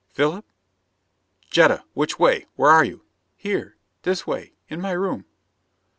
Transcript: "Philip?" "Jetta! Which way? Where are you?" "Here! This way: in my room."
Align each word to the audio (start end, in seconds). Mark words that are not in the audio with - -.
"Philip?" 0.09 0.45
"Jetta! 1.51 1.83
Which 1.93 2.17
way? 2.17 2.47
Where 2.55 2.71
are 2.71 2.83
you?" 2.83 3.03
"Here! 3.37 3.77
This 4.01 4.25
way: 4.25 4.53
in 4.67 4.81
my 4.81 4.93
room." 4.93 5.25